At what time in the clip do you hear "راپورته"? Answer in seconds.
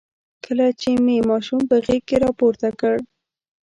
2.25-2.69